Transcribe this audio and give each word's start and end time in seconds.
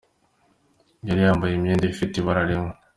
Yari 1.07 1.21
yambaye 1.27 1.53
imyenda 1.55 1.83
ifite 1.87 2.13
ibara 2.17 2.41
rimwe. 2.49 2.71